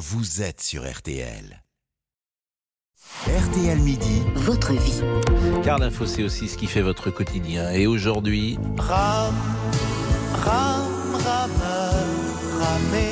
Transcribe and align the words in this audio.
vous 0.00 0.40
êtes 0.40 0.62
sur 0.62 0.90
RTL. 0.90 1.62
RTL 3.26 3.78
Midi, 3.80 4.22
votre 4.34 4.72
vie. 4.72 5.02
Car 5.62 5.78
l'info, 5.78 6.06
c'est 6.06 6.22
aussi 6.22 6.48
ce 6.48 6.56
qui 6.56 6.66
fait 6.66 6.80
votre 6.80 7.10
quotidien. 7.10 7.70
Et 7.72 7.86
aujourd'hui, 7.86 8.58
Ram, 8.78 9.34
ram, 10.32 10.88
rameur, 11.12 11.92
ramé. 12.60 13.10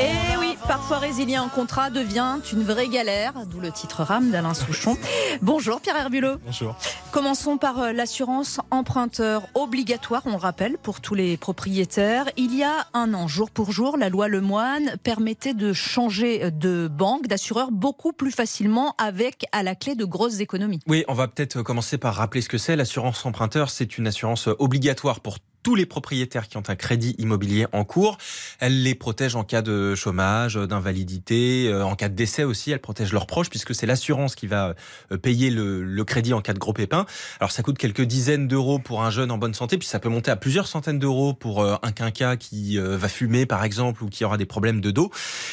Eh 0.00 0.36
oui, 0.38 0.56
parfois 0.66 0.98
résilier 0.98 1.36
un 1.36 1.48
contrat 1.48 1.90
devient 1.90 2.40
une 2.52 2.64
vraie 2.64 2.88
galère, 2.88 3.34
d'où 3.46 3.60
le 3.60 3.70
titre 3.70 4.02
rame 4.02 4.32
d'Alain 4.32 4.54
Souchon. 4.54 4.98
Bonjour 5.40 5.80
Pierre 5.80 5.98
Herbulot. 5.98 6.38
Bonjour. 6.44 6.74
Commençons 7.16 7.56
par 7.56 7.80
euh, 7.80 7.92
l'assurance 7.92 8.60
emprunteur 8.70 9.48
obligatoire, 9.54 10.20
on 10.26 10.32
le 10.32 10.36
rappelle, 10.36 10.76
pour 10.76 11.00
tous 11.00 11.14
les 11.14 11.38
propriétaires. 11.38 12.28
Il 12.36 12.54
y 12.54 12.62
a 12.62 12.86
un 12.92 13.14
an, 13.14 13.26
jour 13.26 13.50
pour 13.50 13.72
jour, 13.72 13.96
la 13.96 14.10
loi 14.10 14.28
Lemoine 14.28 14.98
permettait 15.02 15.54
de 15.54 15.72
changer 15.72 16.50
de 16.50 16.88
banque, 16.88 17.26
d'assureur 17.26 17.70
beaucoup 17.70 18.12
plus 18.12 18.32
facilement 18.32 18.94
avec 18.98 19.46
à 19.52 19.62
la 19.62 19.74
clé 19.74 19.94
de 19.94 20.04
grosses 20.04 20.40
économies. 20.40 20.80
Oui, 20.86 21.06
on 21.08 21.14
va 21.14 21.26
peut-être 21.26 21.62
commencer 21.62 21.96
par 21.96 22.16
rappeler 22.16 22.42
ce 22.42 22.50
que 22.50 22.58
c'est. 22.58 22.76
L'assurance 22.76 23.24
emprunteur, 23.24 23.70
c'est 23.70 23.96
une 23.96 24.06
assurance 24.06 24.50
obligatoire 24.58 25.20
pour 25.20 25.38
tous 25.66 25.74
les 25.74 25.84
propriétaires 25.84 26.46
qui 26.46 26.58
ont 26.58 26.62
un 26.68 26.76
crédit 26.76 27.16
immobilier 27.18 27.66
en 27.72 27.82
cours. 27.82 28.18
Elle 28.60 28.84
les 28.84 28.94
protège 28.94 29.34
en 29.34 29.42
cas 29.42 29.62
de 29.62 29.96
chômage, 29.96 30.54
d'invalidité, 30.54 31.66
euh, 31.66 31.84
en 31.84 31.96
cas 31.96 32.08
de 32.08 32.14
décès 32.14 32.44
aussi. 32.44 32.70
Elle 32.70 32.78
protège 32.78 33.12
leurs 33.12 33.26
proches 33.26 33.50
puisque 33.50 33.74
c'est 33.74 33.84
l'assurance 33.84 34.36
qui 34.36 34.46
va 34.46 34.76
euh, 35.10 35.18
payer 35.18 35.50
le, 35.50 35.82
le, 35.82 36.04
crédit 36.04 36.34
en 36.34 36.40
cas 36.40 36.52
de 36.52 36.60
gros 36.60 36.72
pépin. 36.72 37.04
Alors 37.40 37.50
ça 37.50 37.64
coûte 37.64 37.78
quelques 37.78 38.02
dizaines 38.02 38.46
d'euros 38.46 38.78
pour 38.78 39.02
un 39.02 39.10
jeune 39.10 39.32
en 39.32 39.38
bonne 39.38 39.54
santé, 39.54 39.76
puis 39.76 39.88
ça 39.88 39.98
peut 39.98 40.08
monter 40.08 40.30
à 40.30 40.36
plusieurs 40.36 40.68
centaines 40.68 41.00
d'euros 41.00 41.34
pour 41.34 41.62
euh, 41.62 41.74
un 41.82 41.90
quinca 41.90 42.36
qui 42.36 42.78
va 42.78 43.08
fumer 43.08 43.44
par 43.44 43.64
exemple 43.64 44.04
ou 44.04 44.08
qui 44.08 44.24
aura 44.24 44.36
des 44.36 44.46
problèmes 44.46 44.80
de 44.80 44.92
dos. 44.92 45.10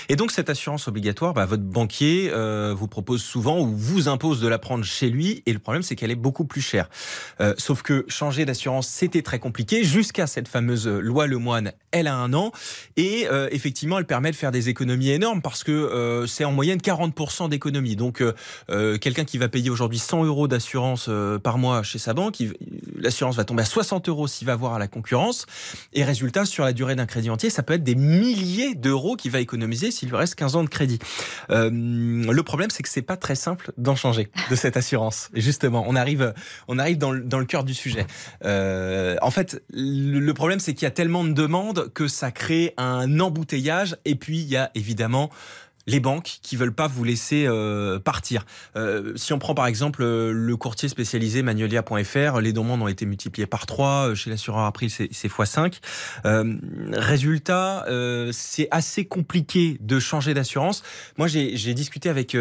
Et 0.10 0.16
donc 0.16 0.32
cette 0.32 0.52
assurance 0.52 0.88
obligatoire, 0.88 1.34
bah, 1.34 1.48
votre 1.48 1.64
banquier 1.64 2.32
vous 2.76 2.88
propose 2.88 3.24
souvent 3.24 3.60
ou 3.60 3.76
vous 3.76 4.08
impose 4.10 4.40
de 4.42 4.48
la 4.48 4.60
prendre 4.60 4.86
chez 4.86 5.10
lui. 5.10 5.42
Et 5.48 5.54
le 5.54 5.60
problème 5.60 5.82
c'est 5.82 5.96
qu'elle 5.96 6.12
est 6.12 6.16
beaucoup 6.16 6.46
plus 6.46 6.62
chère. 6.62 6.88
sauf 7.58 7.82
que 7.82 8.06
changer 8.08 8.46
d'assurance 8.46 8.88
c'était 8.88 9.24
très 9.24 9.40
compliqué 9.40 9.84
jusqu'à 10.04 10.28
cette 10.28 10.50
fameuse 10.50 10.86
loi 10.86 11.28
Lemoine, 11.28 11.72
elle 11.92 12.08
a 12.08 12.16
un 12.18 12.34
an. 12.34 12.52
Et 12.98 13.26
euh, 13.32 13.48
effectivement, 13.52 14.00
elle 14.00 14.06
permet 14.06 14.32
de 14.32 14.36
faire 14.36 14.52
des 14.52 14.68
économies 14.68 15.12
énormes 15.12 15.42
parce 15.42 15.64
que 15.64 15.72
euh, 15.72 16.28
c'est 16.28 16.44
en 16.44 16.52
moyenne 16.52 16.80
40% 16.80 17.48
d'économies. 17.48 17.96
Donc, 17.96 18.22
euh, 18.22 18.98
quelqu'un 18.98 19.24
qui 19.24 19.38
va 19.38 19.48
payer 19.48 19.70
aujourd'hui 19.70 20.00
100 20.00 20.26
euros 20.26 20.50
d'assurance 20.50 21.10
par 21.42 21.58
mois 21.58 21.84
chez 21.84 22.00
sa 22.00 22.14
banque, 22.14 22.42
l'assurance 23.04 23.36
va 23.36 23.44
tomber 23.44 23.64
à 23.64 23.66
60 23.66 24.10
euros 24.10 24.28
s'il 24.28 24.48
va 24.48 24.56
voir 24.56 24.74
à 24.74 24.80
la 24.80 24.88
concurrence. 24.88 25.46
Et 25.94 26.04
résultat, 26.04 26.46
sur 26.46 26.64
la 26.64 26.74
durée 26.74 26.96
d'un 26.96 27.06
crédit 27.06 27.30
entier, 27.30 27.50
ça 27.50 27.64
peut 27.64 27.74
être 27.74 27.84
des 27.84 27.96
milliers 27.96 28.76
d'euros 28.76 29.16
qu'il 29.16 29.32
va 29.32 29.40
économiser 29.40 29.92
s'il 29.92 30.10
lui 30.10 30.16
reste 30.16 30.36
15 30.36 30.56
ans 30.56 30.64
de 30.64 30.70
crédit. 30.70 31.00
le 31.50 32.42
problème, 32.42 32.70
c'est 32.70 32.84
que 32.84 32.90
c'est 32.90 33.02
pas 33.02 33.18
très 33.18 33.36
simple 33.36 33.72
d'en 33.78 33.96
changer 33.96 34.30
de 34.50 34.56
cette 34.56 34.78
assurance. 34.78 35.30
Justement, 35.34 35.84
on 35.88 35.96
arrive, 35.96 36.34
on 36.68 36.80
arrive 36.80 36.98
dans 36.98 37.12
le, 37.12 37.22
dans 37.22 37.40
le 37.40 37.46
cœur 37.46 37.64
du 37.64 37.74
sujet. 37.74 38.06
en 38.44 39.32
fait, 39.32 39.64
le 39.70 40.32
problème, 40.34 40.60
c'est 40.60 40.74
qu'il 40.74 40.84
y 40.84 40.88
a 40.88 40.92
tellement 40.92 41.24
de 41.24 41.34
demandes 41.34 41.92
que 41.94 42.08
ça 42.08 42.32
crée 42.32 42.74
un 42.78 43.20
embouteillage. 43.20 43.98
Et 44.06 44.16
puis, 44.16 44.40
il 44.40 44.48
y 44.48 44.58
a 44.58 44.72
évidemment 44.76 45.30
les 45.88 46.00
banques 46.00 46.40
qui 46.42 46.56
veulent 46.56 46.74
pas 46.74 46.88
vous 46.88 47.04
laisser 47.04 47.46
euh, 47.48 48.00
partir. 48.00 48.46
Euh, 48.76 49.14
si 49.16 49.34
on 49.34 49.40
prend 49.40 49.54
par 49.54 49.68
exemple 49.68 50.02
euh, 50.04 50.32
le 50.32 50.58
courtier 50.58 50.90
spécialisé 50.90 51.44
Magnolia.fr, 51.44 52.40
les 52.40 52.54
demandes 52.54 52.82
ont 52.82 52.88
été 52.88 53.06
multipliées 53.06 53.48
par 53.48 53.66
3, 53.66 54.16
chez 54.16 54.30
l'assureur 54.30 54.66
April 54.66 54.90
c'est 54.90 55.10
x5. 55.12 55.80
résultat, 56.94 57.86
c'est 58.32 58.68
assez 58.72 59.06
compliqué 59.06 59.78
de 59.80 60.00
changer 60.00 60.34
d'assurance. 60.34 60.84
Moi 61.18 61.28
j'ai 61.28 61.74
discuté 61.74 62.10
avec 62.10 62.38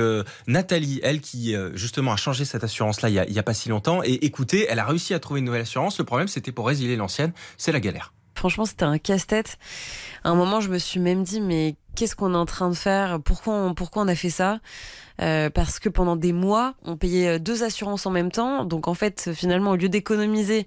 Nathalie, 0.46 1.00
elle 1.02 1.20
qui 1.20 1.54
justement 1.74 2.12
a 2.12 2.16
changé 2.16 2.44
cette 2.44 2.64
assurance-là 2.64 3.08
il, 3.08 3.24
il 3.28 3.34
y 3.34 3.38
a 3.38 3.42
pas 3.42 3.54
si 3.54 3.68
longtemps, 3.68 4.02
et 4.02 4.24
écoutez, 4.24 4.66
elle 4.68 4.78
a 4.78 4.84
réussi 4.84 5.14
à 5.14 5.18
trouver 5.18 5.40
une 5.40 5.46
nouvelle 5.46 5.62
assurance. 5.62 5.98
Le 5.98 6.04
problème 6.04 6.28
c'était 6.28 6.52
pour 6.52 6.66
résilier 6.66 6.96
l'ancienne, 6.96 7.32
c'est 7.56 7.72
la 7.72 7.80
galère. 7.80 8.12
Franchement, 8.34 8.64
c'était 8.64 8.84
un 8.84 8.98
casse-tête. 8.98 9.58
À 10.24 10.30
un 10.30 10.34
moment, 10.34 10.60
je 10.60 10.68
me 10.68 10.78
suis 10.78 11.00
même 11.00 11.22
dit, 11.22 11.40
mais 11.40 11.76
qu'est-ce 11.94 12.16
qu'on 12.16 12.34
est 12.34 12.36
en 12.36 12.46
train 12.46 12.70
de 12.70 12.74
faire 12.74 13.20
Pourquoi 13.20 13.54
on, 13.54 13.74
pourquoi 13.74 14.02
on 14.02 14.08
a 14.08 14.14
fait 14.14 14.30
ça 14.30 14.60
euh, 15.20 15.50
Parce 15.50 15.78
que 15.78 15.88
pendant 15.88 16.16
des 16.16 16.32
mois, 16.32 16.74
on 16.84 16.96
payait 16.96 17.38
deux 17.38 17.62
assurances 17.62 18.06
en 18.06 18.10
même 18.10 18.30
temps. 18.30 18.64
Donc 18.64 18.88
en 18.88 18.94
fait, 18.94 19.30
finalement, 19.34 19.72
au 19.72 19.76
lieu 19.76 19.88
d'économiser 19.88 20.66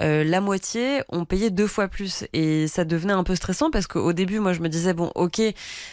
euh, 0.00 0.24
la 0.24 0.40
moitié, 0.40 1.02
on 1.08 1.24
payait 1.24 1.50
deux 1.50 1.66
fois 1.66 1.88
plus. 1.88 2.24
Et 2.32 2.66
ça 2.66 2.84
devenait 2.84 3.12
un 3.12 3.24
peu 3.24 3.34
stressant 3.34 3.70
parce 3.70 3.86
qu'au 3.86 4.12
début, 4.12 4.40
moi, 4.40 4.52
je 4.52 4.60
me 4.60 4.68
disais, 4.68 4.94
bon, 4.94 5.10
ok, 5.14 5.40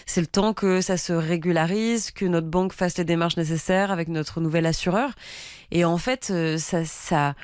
c'est 0.06 0.22
le 0.22 0.28
temps 0.28 0.54
que 0.54 0.82
ça 0.82 0.98
se 0.98 1.14
régularise, 1.14 2.12
que 2.12 2.26
notre 2.26 2.48
banque 2.48 2.74
fasse 2.74 2.98
les 2.98 3.06
démarches 3.06 3.38
nécessaires 3.38 3.92
avec 3.92 4.08
notre 4.08 4.42
nouvel 4.42 4.66
assureur. 4.66 5.12
Et 5.72 5.86
en 5.86 5.98
fait, 5.98 6.30
euh, 6.32 6.58
ça... 6.58 6.86
ça 6.86 7.36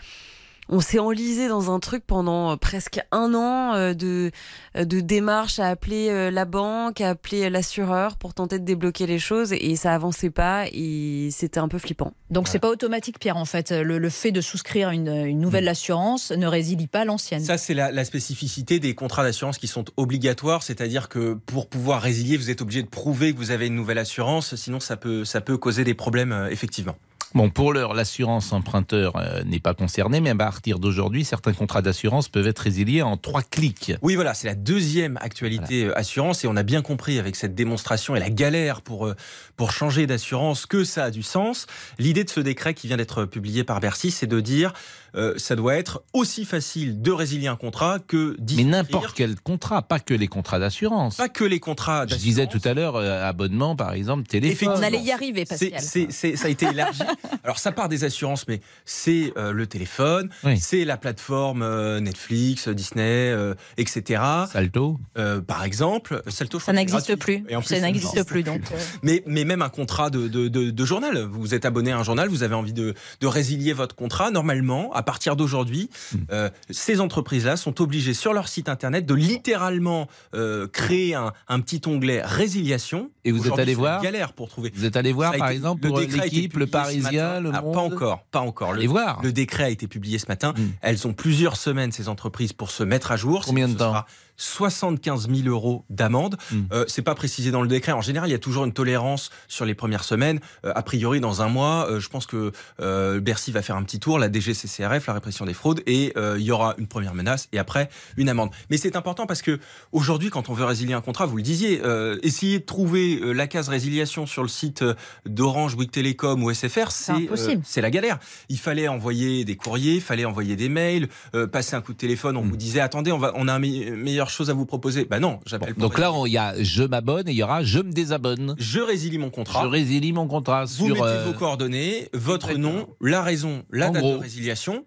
on 0.70 0.80
s'est 0.80 1.00
enlisé 1.00 1.48
dans 1.48 1.74
un 1.74 1.80
truc 1.80 2.04
pendant 2.06 2.52
euh, 2.52 2.56
presque 2.56 3.00
un 3.12 3.34
an 3.34 3.74
euh, 3.74 3.94
de, 3.94 4.32
euh, 4.76 4.86
de 4.86 5.00
démarches 5.00 5.60
à 5.60 5.68
appeler 5.68 6.32
la 6.32 6.46
banque, 6.46 7.02
à 7.02 7.10
appeler 7.10 7.50
l'assureur 7.50 8.18
pour 8.18 8.34
tenter 8.34 8.60
de 8.60 8.66
débloquer 8.66 9.08
les 9.08 9.20
choses 9.20 9.54
et 9.54 9.76
ça 9.76 9.94
avançait 9.94 10.30
pas 10.30 10.66
et 10.72 11.30
c'était 11.32 11.60
un 11.60 11.68
peu 11.68 11.78
flippant. 11.78 12.14
Donc 12.30 12.48
c'est 12.48 12.60
pas 12.60 12.70
automatique, 12.70 13.20
Pierre, 13.20 13.38
en 13.38 13.46
fait. 13.46 13.72
Le, 13.72 14.10
fait 14.10 14.32
de 14.32 14.42
souscrire 14.42 14.90
une, 14.90 15.10
une 15.10 15.40
nouvelle 15.40 15.66
mm. 15.66 15.70
assurance 15.70 16.32
ne 16.32 16.48
résilie 16.48 16.88
pas 16.88 17.06
l'ancienne. 17.06 17.44
Ça, 17.44 17.58
c'est 17.58 17.74
la, 17.74 17.92
la, 17.92 18.06
spécificité 18.06 18.80
des 18.80 18.96
contrats 18.96 19.24
d'assurance 19.24 19.58
qui 19.58 19.68
sont 19.68 19.86
obligatoires, 19.98 20.64
c'est-à-dire 20.64 21.10
que 21.10 21.34
pour 21.34 21.68
pouvoir 21.68 22.02
résilier, 22.02 22.38
vous 22.38 22.50
êtes 22.50 22.62
obligé 22.62 22.82
de 22.82 22.88
prouver 22.88 23.34
que 23.34 23.38
vous 23.38 23.52
avez 23.52 23.68
une 23.68 23.76
nouvelle 23.76 23.98
assurance, 23.98 24.56
sinon 24.56 24.80
ça 24.80 24.98
peut, 24.98 25.26
ça 25.26 25.42
peut 25.42 25.58
causer 25.58 25.84
des 25.84 25.94
problèmes, 25.94 26.48
effectivement. 26.50 26.96
Bon, 27.34 27.50
pour 27.50 27.74
l'heure, 27.74 27.94
l'assurance 27.94 28.54
emprunteur 28.54 29.16
euh, 29.18 29.44
n'est 29.44 29.60
pas 29.60 29.74
concernée, 29.74 30.22
mais 30.22 30.30
à 30.30 30.36
partir 30.36 30.80
d'aujourd'hui, 30.80 31.26
certains 31.26 31.54
contrats 31.54 31.82
d'assurance 31.82 32.30
peuvent 32.30 32.48
être 32.48 32.60
résiliés 32.60 33.02
en 33.02 33.18
trois 33.18 33.42
clics. 33.42 33.94
Oui, 34.02 34.16
voilà, 34.16 34.34
c'est 34.34 34.48
la 34.48 34.56
deuxième 34.56 35.18
actualité 35.18 35.86
euh, 35.86 35.98
assurance, 35.98 36.44
et 36.44 36.48
on 36.48 36.56
a 36.56 36.64
bien 36.64 36.82
compris 36.82 37.20
avec 37.20 37.36
cette 37.36 37.54
démonstration 37.54 38.16
et 38.16 38.20
la 38.20 38.30
galère 38.30 38.82
pour, 38.82 39.08
euh, 39.08 39.16
pour 39.58 39.72
changer 39.72 40.08
d'assurance 40.08 40.66
que 40.66 40.84
ça 40.84 41.06
a 41.06 41.12
du 41.12 41.24
sens. 41.24 41.68
L'idée 42.00 42.24
de 42.24 42.30
ce 42.30 42.40
décret 42.40 42.74
qui 42.74 42.88
vient 42.88 42.98
d'être 42.98 43.26
publié 43.26 43.64
par 43.64 43.82
Bercy, 43.82 44.12
c'est 44.12 44.28
de 44.28 44.40
dire 44.40 44.74
euh, 45.18 45.34
ça 45.38 45.56
doit 45.56 45.76
être 45.76 46.04
aussi 46.14 46.46
facile 46.46 47.02
de 47.02 47.12
résilier 47.12 47.48
un 47.48 47.56
contrat 47.56 47.98
que 48.00 48.38
Mais 48.56 48.64
n'importe 48.64 49.16
quel 49.16 49.40
contrat, 49.40 49.82
pas 49.82 50.00
que 50.00 50.14
les 50.14 50.28
contrats 50.28 50.60
d'assurance. 50.60 51.18
Pas 51.18 51.30
que 51.30 51.44
les 51.44 51.60
contrats 51.60 52.06
d'assurance. 52.06 52.22
Je 52.22 52.28
disais 52.28 52.48
tout 52.48 52.62
à 52.64 52.74
l'heure, 52.74 52.96
euh, 52.98 53.28
abonnement 53.28 53.76
par 53.76 53.94
exemple, 53.94 54.28
téléphone. 54.28 54.74
On 54.78 54.84
allait 54.84 55.02
y 55.02 55.12
arriver, 55.12 55.46
Pascal. 55.46 55.82
C'est, 55.82 56.12
ça 56.12 56.48
a 56.48 56.50
été 56.50 56.68
élargi. 56.68 57.02
Alors 57.44 57.60
ça 57.60 57.72
part 57.72 57.90
des 57.90 58.04
assurances, 58.04 58.48
mais 58.48 58.62
c'est 58.86 59.34
euh, 59.38 59.52
le 59.52 59.68
téléphone, 59.68 60.30
c'est 60.58 60.86
la 60.86 60.98
plateforme 60.98 61.66
Netflix, 62.00 62.70
Disney, 62.70 63.36
etc. 63.78 64.22
Salto. 64.52 65.00
par 65.48 65.64
exemple. 65.64 66.22
Salto, 66.28 66.60
ça 66.60 66.74
n'existe 66.74 67.16
plus. 67.16 67.44
ça 67.64 67.80
n'existe 67.80 68.24
plus, 68.24 68.44
donc. 68.44 68.62
Mais, 69.04 69.24
mais 69.26 69.46
même 69.46 69.62
un 69.62 69.70
contrat 69.70 70.10
de, 70.10 70.28
de, 70.28 70.48
de, 70.48 70.86
journal. 70.86 71.18
Vous 71.32 71.54
êtes 71.54 71.66
abonné 71.66 71.92
à 71.92 71.98
un 71.98 72.04
journal, 72.04 72.30
vous 72.30 72.44
avez 72.44 72.56
envie 72.56 72.74
de, 72.74 72.94
de 73.22 73.28
résilier 73.28 73.74
votre 73.74 73.96
contrat. 73.96 74.32
Normalement, 74.32 74.92
à 74.94 75.04
partir 75.04 75.36
d'aujourd'hui, 75.36 75.90
hmm. 76.14 76.18
euh, 76.32 76.50
ces 76.70 77.00
entreprises-là 77.00 77.58
sont 77.58 77.82
obligées 77.82 78.14
sur 78.14 78.34
leur 78.34 78.48
site 78.48 78.70
internet 78.70 79.06
de 79.06 79.14
littéralement 79.14 80.08
euh, 80.34 80.68
créer 80.68 81.16
un, 81.16 81.60
petit 81.60 81.82
onglet 81.88 82.22
résiliation. 82.24 83.10
Et 83.26 83.32
vous 83.32 83.48
êtes 83.48 83.60
allé 83.60 83.74
voir 83.74 84.02
Galère 84.02 84.34
pour 84.34 84.50
trouver. 84.50 84.72
Vous 84.74 84.86
êtes 84.86 84.96
allé 84.96 85.12
voir, 85.12 85.36
par 85.36 85.50
exemple, 85.50 85.88
pour 85.88 86.00
l'équipe, 86.00 86.58
le 86.58 86.68
Parisien, 86.68 87.07
le 87.12 87.52
ah, 87.54 87.62
Pas 87.62 87.80
encore, 87.80 88.24
pas 88.32 88.42
encore. 88.42 88.74
Le, 88.74 88.86
voir. 88.88 89.22
le 89.24 89.32
décret 89.32 89.64
a 89.64 89.70
été 89.70 89.88
publié 89.88 90.20
ce 90.20 90.28
matin. 90.28 90.54
Hmm. 90.58 90.70
Elles 90.82 91.08
ont 91.08 91.14
plusieurs 91.14 91.58
semaines 91.58 91.92
ces 91.92 92.10
entreprises 92.10 92.54
pour 92.54 92.72
se 92.72 92.84
mettre 92.84 93.12
à 93.12 93.18
jour. 93.18 93.44
Combien 93.46 93.68
de 93.68 93.74
temps 93.74 94.06
75 94.38 95.30
000 95.30 95.48
euros 95.50 95.84
d'amende. 95.90 96.38
Hmm. 96.52 96.62
Euh, 96.72 96.86
c'est 96.88 97.02
pas 97.02 97.16
précisé 97.16 97.52
dans 97.52 97.62
le 97.62 97.68
décret. 97.68 97.92
En 97.92 98.02
général, 98.02 98.30
il 98.30 98.32
y 98.32 98.36
a 98.36 98.40
toujours 98.40 98.66
une 98.66 98.74
tolérance 98.74 99.32
sur 99.48 99.66
les 99.66 99.74
premières 99.74 100.04
semaines. 100.04 100.40
Euh, 100.64 100.72
a 100.76 100.84
priori, 100.84 101.20
dans 101.20 101.42
un 101.42 101.50
mois, 101.50 101.88
euh, 101.90 102.00
je 102.00 102.08
pense 102.10 102.28
que 102.28 102.52
euh, 102.80 103.20
Bercy 103.20 103.52
va 103.52 103.62
faire 103.62 103.76
un 103.76 103.84
petit 103.84 104.00
tour, 104.00 104.20
la 104.20 104.32
DGCCRF, 104.32 105.08
la 105.08 105.14
répression 105.14 105.46
des 105.46 105.54
fraudes, 105.54 105.82
et 105.86 106.14
il 106.18 106.44
y 106.44 106.52
aura 106.52 106.76
une 106.78 106.88
première 106.88 107.14
menace 107.14 107.48
et 107.52 107.60
après 107.60 107.90
une 108.18 108.30
amende. 108.30 108.52
Mais 108.70 108.78
c'est 108.78 108.96
important 108.96 109.26
parce 109.26 109.42
que 109.42 109.60
aujourd'hui, 109.92 110.30
quand 110.30 110.50
on 110.50 110.54
veut 110.54 110.66
résilier 110.66 110.94
un 110.94 111.02
contrat, 111.02 111.26
vous 111.26 111.38
le 111.38 111.44
disiez, 111.44 111.82
essayer 112.22 112.60
de 112.60 112.66
trouver 112.66 113.20
la 113.34 113.48
case 113.48 113.70
résiliation 113.70 114.26
sur 114.26 114.44
le 114.44 114.48
site 114.48 114.84
d'Orange, 115.26 115.76
Bouygues 115.76 115.92
Télécom 115.92 116.44
ou 116.44 116.54
SFR, 116.54 116.92
c'est 116.98 117.60
c'est 117.64 117.82
la 117.82 117.92
galère. 117.92 118.20
Il 118.50 118.58
fallait 118.58 118.88
envoyer 118.88 119.46
des 119.46 119.56
courriers, 119.56 119.96
il 119.96 120.02
fallait 120.02 120.26
envoyer 120.26 120.56
des 120.56 120.70
mails, 120.70 121.08
passer 121.52 121.76
un 121.76 121.82
coup 121.82 121.94
de 121.94 121.98
téléphone. 121.98 122.38
On 122.38 122.44
hmm. 122.44 122.50
vous 122.50 122.58
disait 122.58 122.80
attendez, 122.80 123.12
on 123.12 123.18
va, 123.18 123.32
on 123.36 123.48
a 123.48 123.54
un 123.54 123.60
meilleur 123.60 124.30
chose 124.30 124.50
à 124.50 124.54
vous 124.54 124.66
proposer. 124.66 125.06
Bah 125.06 125.20
non, 125.20 125.40
j'appelle. 125.46 125.74
donc 125.76 125.98
là, 125.98 126.12
il 126.26 126.32
y 126.32 126.38
a 126.38 126.56
je 126.62 126.84
m'abonne 126.84 127.28
et 127.28 127.32
il 127.32 127.38
y 127.38 127.44
aura 127.44 127.64
je 127.64 127.80
me 127.80 127.92
désabonne. 127.92 128.56
Je 128.58 128.80
résilie 128.80 129.18
mon 129.18 129.30
contrat. 129.30 129.64
Je 129.64 129.68
résilie 129.68 130.14
mon 130.14 130.28
contrat. 130.28 130.66
Vous 130.66 130.88
mettez 130.88 131.02
euh, 131.02 131.26
vos 131.26 131.34
coordonnées, 131.34 132.10
votre 132.14 132.54
nom, 132.54 132.88
la 133.02 133.22
raison, 133.22 133.64
la 133.72 133.90
date 133.90 134.04
de 134.04 134.16
résiliation. 134.16 134.86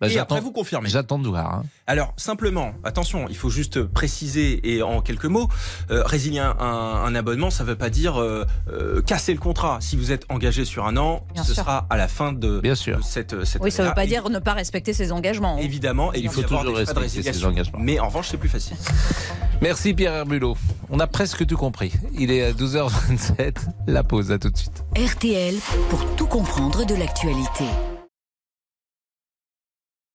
Bah, 0.00 0.06
et 0.06 0.10
j'attends- 0.10 0.34
après 0.36 0.40
vous 0.44 0.52
confirmez. 0.52 0.88
J'attends 0.88 1.18
de 1.18 1.28
voir. 1.28 1.54
hein. 1.56 1.62
Alors 1.86 2.12
simplement, 2.16 2.72
attention, 2.84 3.26
il 3.28 3.36
faut 3.36 3.50
juste 3.50 3.82
préciser 3.84 4.74
et 4.74 4.82
en 4.82 5.02
quelques 5.02 5.26
mots, 5.26 5.48
euh, 5.90 6.02
résilier 6.04 6.38
un, 6.38 6.56
un 6.58 7.14
abonnement, 7.14 7.50
ça 7.50 7.64
ne 7.64 7.68
veut 7.68 7.76
pas 7.76 7.90
dire 7.90 8.20
euh, 8.20 8.46
euh, 8.72 9.02
casser 9.02 9.34
le 9.34 9.40
contrat. 9.40 9.78
Si 9.80 9.96
vous 9.96 10.10
êtes 10.12 10.24
engagé 10.30 10.64
sur 10.64 10.86
un 10.86 10.96
an, 10.96 11.26
Bien 11.34 11.42
ce 11.44 11.52
sûr. 11.52 11.62
sera 11.62 11.86
à 11.90 11.96
la 11.98 12.08
fin 12.08 12.32
de, 12.32 12.60
Bien 12.60 12.74
sûr. 12.74 12.98
de 12.98 13.02
cette, 13.02 13.44
cette 13.44 13.60
Oui, 13.62 13.70
ça 13.70 13.82
ne 13.82 13.88
veut 13.88 13.94
pas 13.94 14.06
dire 14.06 14.28
ne 14.30 14.38
pas 14.38 14.54
respecter 14.54 14.92
ses 14.94 15.12
engagements. 15.12 15.58
Évidemment, 15.58 16.14
et 16.14 16.20
Il 16.20 16.30
faut 16.30 16.42
toujours 16.42 16.76
respecter 16.76 17.22
ses 17.22 17.44
engagements. 17.44 17.78
Mais 17.80 18.00
en 18.00 18.06
revanche, 18.08 18.28
c'est 18.30 18.36
plus 18.38 18.48
facile. 18.48 18.76
Merci 19.60 19.92
Pierre 19.92 20.14
Herbulot. 20.14 20.56
On 20.88 20.98
a 21.00 21.06
presque 21.06 21.44
tout 21.46 21.58
compris. 21.58 21.92
Il 22.18 22.30
est 22.30 22.42
à 22.44 22.52
12h27. 22.52 23.56
La 23.86 24.02
pause, 24.02 24.32
à 24.32 24.38
tout 24.38 24.48
de 24.48 24.56
suite. 24.56 24.82
RTL 24.96 25.54
pour 25.90 26.06
tout 26.16 26.26
comprendre 26.26 26.86
de 26.86 26.94
l'actualité. 26.94 27.64